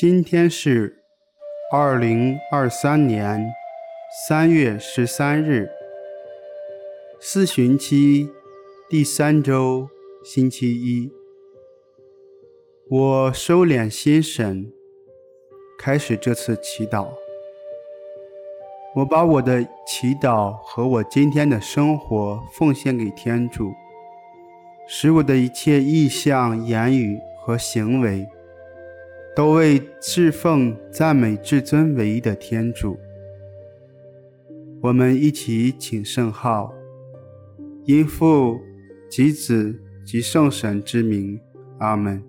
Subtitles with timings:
[0.00, 1.02] 今天是
[1.72, 3.52] 二零二三年
[4.28, 5.68] 三月十三日，
[7.18, 8.30] 四旬期
[8.88, 9.88] 第三周
[10.24, 11.10] 星期一。
[12.88, 14.72] 我收敛心神，
[15.80, 17.08] 开始这次祈祷。
[18.94, 23.72] 我把我的祈祷和我今天的生活奉献给天主，
[24.86, 28.28] 使我的一切意向、言语和行为，
[29.38, 32.98] 都为侍奉、赞美至尊唯一的天主。
[34.80, 36.74] 我们一起请圣号，
[37.84, 38.58] 因父
[39.08, 41.38] 及子及圣神之名，
[41.78, 42.20] 阿门。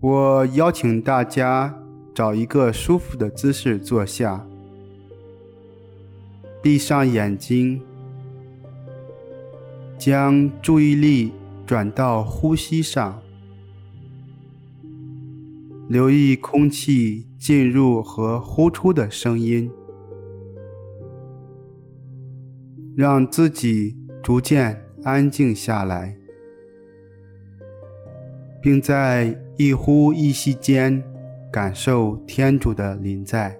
[0.00, 1.74] 我邀请大家
[2.14, 4.46] 找一个舒服的姿势坐下，
[6.60, 7.80] 闭上眼睛。
[10.00, 11.32] 将注意力
[11.68, 13.20] 转到呼吸上，
[15.86, 19.70] 留意空气进入和呼出的声音，
[22.96, 26.16] 让自己逐渐安静下来，
[28.62, 31.04] 并在一呼一吸间
[31.52, 33.54] 感受天主的临在。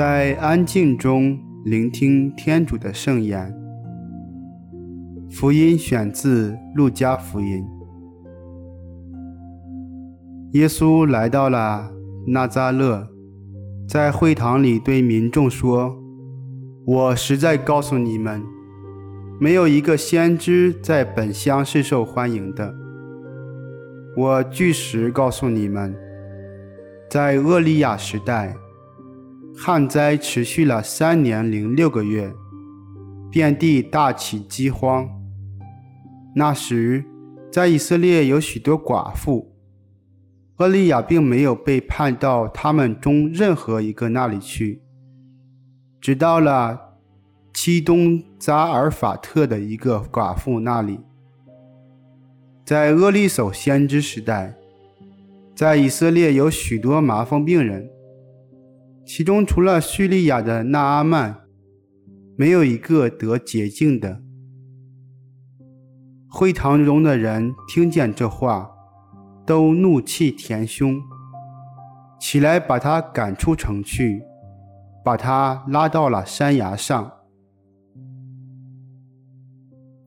[0.00, 3.54] 在安静中聆听天主的圣言。
[5.30, 7.62] 福音选自《路加福音》。
[10.58, 11.92] 耶稣来到了
[12.28, 13.06] 纳扎勒，
[13.86, 15.94] 在会堂里对民众说
[16.88, 18.42] ：“我实在告诉你们，
[19.38, 22.74] 没有一个先知在本乡是受欢迎的。
[24.16, 25.94] 我据实告诉你们，
[27.10, 28.56] 在厄利亚时代。”
[29.56, 32.32] 旱灾持续了三年零六个月，
[33.30, 35.08] 遍地大起饥荒。
[36.34, 37.04] 那时，
[37.52, 39.52] 在以色列有许多寡妇，
[40.56, 44.80] 厄利亚并没有被派到他们中任何一个那里去，
[46.00, 46.96] 只到了
[47.52, 51.00] 漆冬匝尔法特的一个寡妇那里。
[52.64, 54.54] 在厄利叟先知时代，
[55.54, 57.90] 在以色列有许多麻风病人。
[59.04, 61.40] 其中除了叙利亚的纳阿曼，
[62.36, 64.22] 没有一个得洁净的。
[66.28, 68.70] 会堂中的人听见这话，
[69.44, 71.00] 都怒气填胸，
[72.20, 74.22] 起来把他赶出城去，
[75.04, 77.12] 把他拉到了山崖上。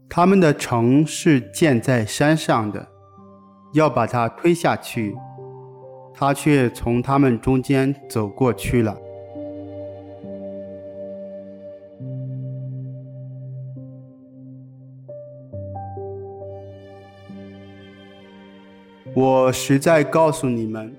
[0.07, 2.87] 他们的城是建在山上的，
[3.73, 5.15] 要把他推下去。
[6.25, 8.97] 他却从他们中间走过去了。
[19.13, 20.95] 我实在告诉你们，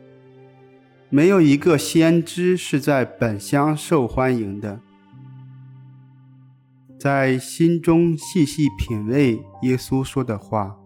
[1.09, 4.79] 没有一个先知是在本乡受欢迎的。
[6.99, 10.77] 在心中细细品味耶稣说的话，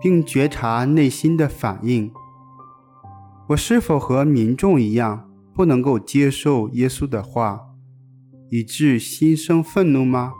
[0.00, 2.10] 并觉察内心的反应。
[3.50, 7.60] 我是否和民众一样，不能够接受耶稣的话，
[8.50, 10.32] 以致心生愤怒吗？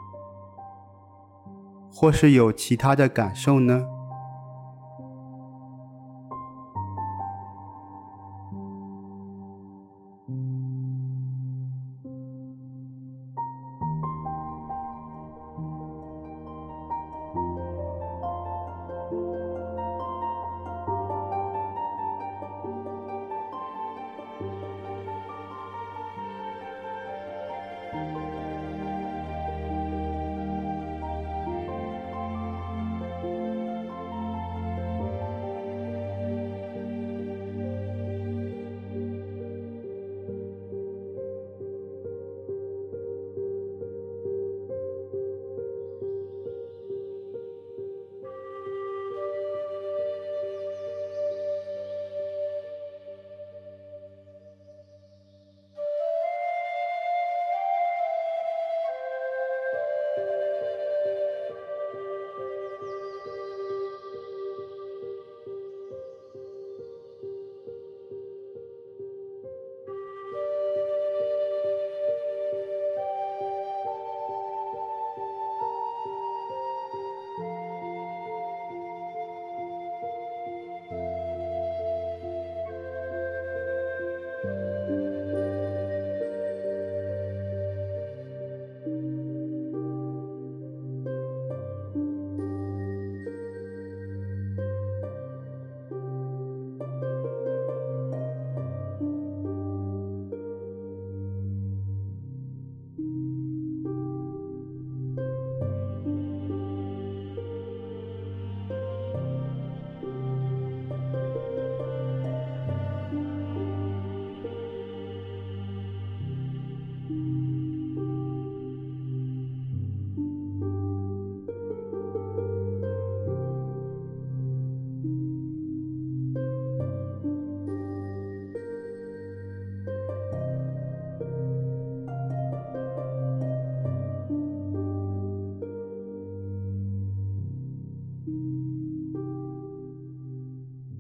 [1.89, 3.85] 或是有其他的感受呢？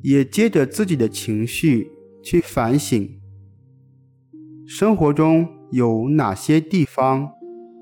[0.06, 1.91] 也借着自己的情绪
[2.23, 3.20] 去反省，
[4.64, 7.29] 生活中有哪些地方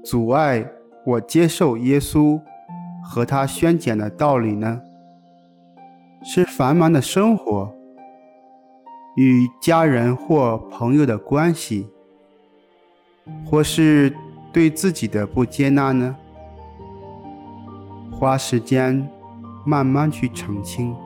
[0.02, 0.66] 阻碍
[1.04, 2.40] 我接受耶稣
[3.04, 4.80] 和他宣讲的道理呢？
[6.24, 7.70] 是繁忙的生活，
[9.16, 11.86] 与家人或朋友的关系，
[13.44, 14.10] 或是
[14.50, 16.16] 对自己的不接纳呢？
[18.10, 19.06] 花时间
[19.66, 20.96] 慢慢去澄清。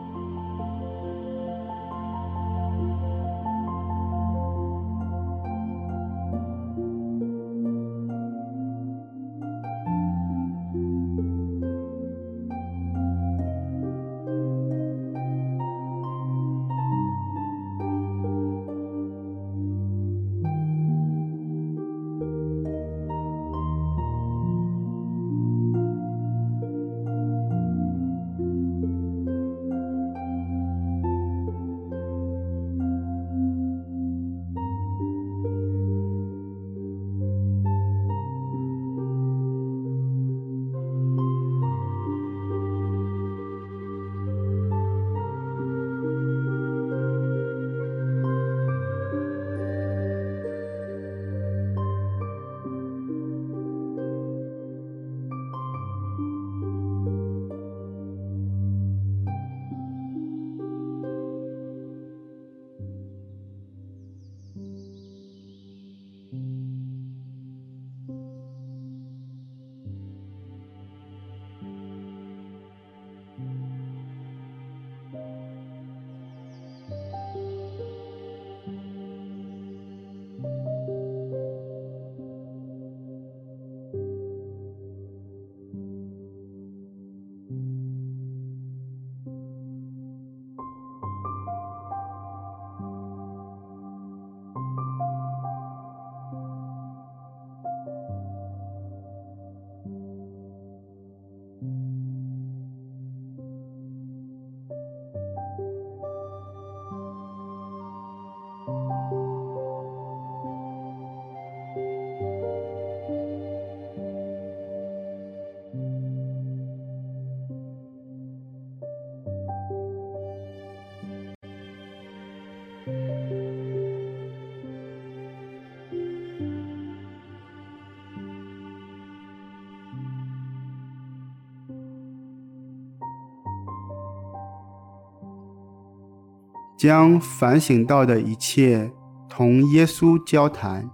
[136.79, 138.93] 将反省到的一切
[139.29, 140.89] 同耶稣交谈，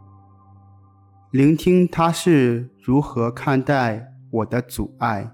[1.31, 5.31] 聆听他是如何看待我的阻碍，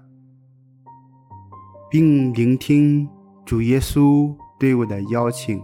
[1.89, 3.07] 并聆听
[3.45, 5.63] 主耶稣对我的邀请。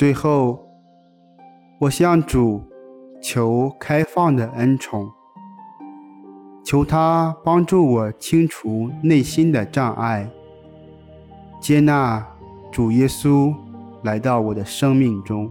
[0.00, 0.66] 最后，
[1.78, 2.62] 我向主
[3.20, 5.06] 求开放的恩宠，
[6.64, 10.26] 求他帮助我清除内心的障碍，
[11.60, 12.26] 接纳
[12.72, 13.54] 主耶稣
[14.02, 15.50] 来到我的生命中。